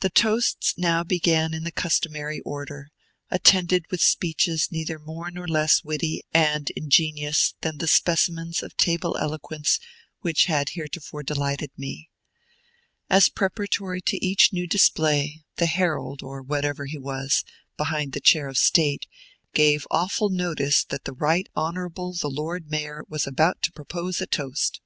[0.00, 2.90] The toasts now began in the customary order,
[3.30, 9.16] attended with speeches neither more nor less witty and ingenious than the specimens of table
[9.18, 9.80] eloquence
[10.20, 12.10] which had heretofore delighted me.
[13.08, 17.42] As preparatory to each new display, the herald, or whatever he was,
[17.78, 19.06] behind the chair of state,
[19.54, 24.26] gave awful notice that the Right Honorable the Lord Mayor was about to propose a
[24.26, 24.82] toast.